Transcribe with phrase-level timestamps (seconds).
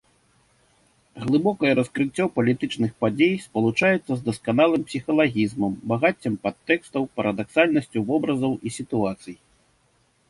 [1.29, 9.35] Глыбокае раскрыццё палітычных падзей спалучаецца з дасканалым псіхалагізмам, багаццем падтэкстаў, парадаксальнасцю вобразаў і сітуацый.